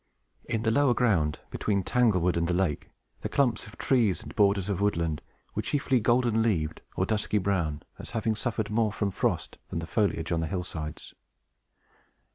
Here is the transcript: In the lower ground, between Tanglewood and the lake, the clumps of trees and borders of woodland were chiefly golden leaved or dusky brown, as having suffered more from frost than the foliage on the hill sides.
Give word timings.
In 0.45 0.63
the 0.63 0.71
lower 0.71 0.95
ground, 0.95 1.37
between 1.51 1.83
Tanglewood 1.83 2.35
and 2.35 2.47
the 2.47 2.55
lake, 2.55 2.89
the 3.21 3.29
clumps 3.29 3.67
of 3.67 3.77
trees 3.77 4.23
and 4.23 4.35
borders 4.35 4.67
of 4.67 4.81
woodland 4.81 5.21
were 5.53 5.61
chiefly 5.61 5.99
golden 5.99 6.41
leaved 6.41 6.81
or 6.95 7.05
dusky 7.05 7.37
brown, 7.37 7.83
as 7.99 8.09
having 8.09 8.33
suffered 8.33 8.71
more 8.71 8.91
from 8.91 9.11
frost 9.11 9.59
than 9.69 9.77
the 9.77 9.85
foliage 9.85 10.31
on 10.31 10.39
the 10.39 10.47
hill 10.47 10.63
sides. 10.63 11.13